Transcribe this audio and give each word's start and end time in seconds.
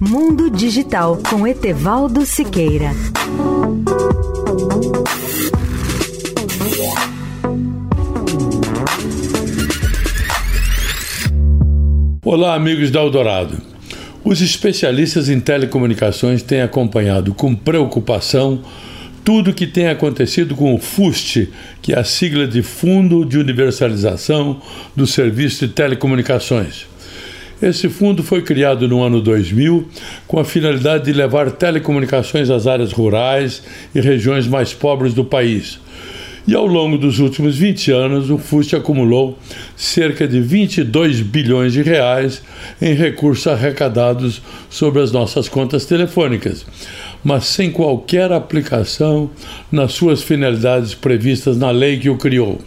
Mundo 0.00 0.48
Digital 0.48 1.20
com 1.28 1.46
Etevaldo 1.46 2.24
Siqueira. 2.24 2.92
Olá, 12.24 12.54
amigos 12.54 12.90
da 12.90 13.00
Eldorado. 13.00 13.60
Os 14.24 14.40
especialistas 14.40 15.28
em 15.28 15.38
telecomunicações 15.38 16.42
têm 16.42 16.62
acompanhado 16.62 17.34
com 17.34 17.54
preocupação 17.54 18.62
tudo 19.22 19.50
o 19.50 19.54
que 19.54 19.66
tem 19.66 19.88
acontecido 19.88 20.56
com 20.56 20.74
o 20.74 20.78
FUST, 20.78 21.50
que 21.82 21.92
é 21.92 21.98
a 21.98 22.04
sigla 22.04 22.46
de 22.46 22.62
Fundo 22.62 23.22
de 23.26 23.36
Universalização 23.36 24.62
do 24.96 25.06
Serviço 25.06 25.68
de 25.68 25.74
Telecomunicações. 25.74 26.89
Esse 27.62 27.90
fundo 27.90 28.22
foi 28.22 28.40
criado 28.40 28.88
no 28.88 29.02
ano 29.02 29.20
2000 29.20 29.86
com 30.26 30.40
a 30.40 30.44
finalidade 30.44 31.04
de 31.04 31.12
levar 31.12 31.50
telecomunicações 31.50 32.48
às 32.48 32.66
áreas 32.66 32.90
rurais 32.90 33.62
e 33.94 34.00
regiões 34.00 34.46
mais 34.46 34.72
pobres 34.72 35.12
do 35.12 35.26
país. 35.26 35.78
E 36.48 36.54
ao 36.54 36.66
longo 36.66 36.96
dos 36.96 37.18
últimos 37.18 37.58
20 37.58 37.92
anos, 37.92 38.30
o 38.30 38.38
FUST 38.38 38.76
acumulou 38.76 39.38
cerca 39.76 40.26
de 40.26 40.40
22 40.40 41.20
bilhões 41.20 41.74
de 41.74 41.82
reais 41.82 42.42
em 42.80 42.94
recursos 42.94 43.46
arrecadados 43.46 44.40
sobre 44.70 45.02
as 45.02 45.12
nossas 45.12 45.46
contas 45.46 45.84
telefônicas, 45.84 46.64
mas 47.22 47.44
sem 47.44 47.70
qualquer 47.70 48.32
aplicação 48.32 49.30
nas 49.70 49.92
suas 49.92 50.22
finalidades 50.22 50.94
previstas 50.94 51.58
na 51.58 51.70
lei 51.70 51.98
que 51.98 52.08
o 52.08 52.16
criou. 52.16 52.58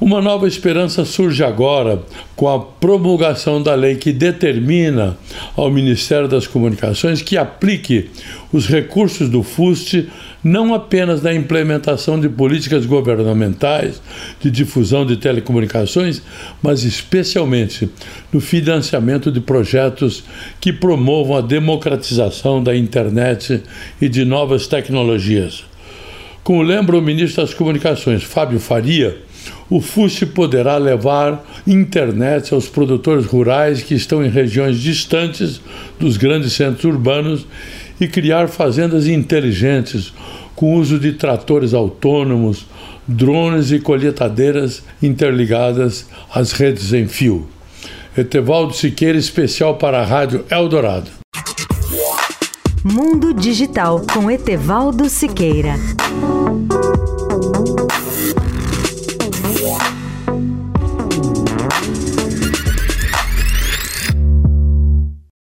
Uma 0.00 0.22
nova 0.22 0.46
esperança 0.46 1.04
surge 1.04 1.42
agora 1.42 2.00
com 2.36 2.48
a 2.48 2.60
promulgação 2.60 3.60
da 3.60 3.74
lei 3.74 3.96
que 3.96 4.12
determina 4.12 5.18
ao 5.56 5.72
Ministério 5.72 6.28
das 6.28 6.46
Comunicações 6.46 7.20
que 7.20 7.36
aplique 7.36 8.08
os 8.52 8.68
recursos 8.68 9.28
do 9.28 9.42
FUST 9.42 10.08
não 10.42 10.72
apenas 10.72 11.20
na 11.20 11.34
implementação 11.34 12.20
de 12.20 12.28
políticas 12.28 12.86
governamentais 12.86 14.00
de 14.40 14.52
difusão 14.52 15.04
de 15.04 15.16
telecomunicações, 15.16 16.22
mas 16.62 16.84
especialmente 16.84 17.90
no 18.32 18.40
financiamento 18.40 19.32
de 19.32 19.40
projetos 19.40 20.22
que 20.60 20.72
promovam 20.72 21.36
a 21.36 21.40
democratização 21.40 22.62
da 22.62 22.76
internet 22.76 23.64
e 24.00 24.08
de 24.08 24.24
novas 24.24 24.68
tecnologias. 24.68 25.64
Como 26.44 26.62
lembra 26.62 26.96
o 26.96 27.02
ministro 27.02 27.42
das 27.42 27.52
Comunicações, 27.52 28.22
Fábio 28.22 28.60
Faria, 28.60 29.18
o 29.70 29.80
FUST 29.80 30.26
poderá 30.26 30.76
levar 30.76 31.44
internet 31.66 32.54
aos 32.54 32.68
produtores 32.68 33.26
rurais 33.26 33.82
que 33.82 33.94
estão 33.94 34.24
em 34.24 34.28
regiões 34.28 34.78
distantes 34.78 35.60
dos 35.98 36.16
grandes 36.16 36.52
centros 36.52 36.84
urbanos 36.84 37.46
e 38.00 38.06
criar 38.06 38.48
fazendas 38.48 39.06
inteligentes 39.06 40.12
com 40.54 40.74
uso 40.74 40.98
de 40.98 41.12
tratores 41.12 41.74
autônomos, 41.74 42.66
drones 43.06 43.70
e 43.70 43.78
colheitadeiras 43.78 44.82
interligadas 45.02 46.06
às 46.32 46.52
redes 46.52 46.92
em 46.92 47.06
fio. 47.06 47.48
Etevaldo 48.16 48.74
Siqueira, 48.74 49.16
especial 49.16 49.76
para 49.76 50.00
a 50.00 50.04
Rádio 50.04 50.44
Eldorado. 50.50 51.08
Mundo 52.82 53.32
Digital 53.34 54.02
com 54.12 54.30
Etevaldo 54.30 55.08
Siqueira. 55.08 55.74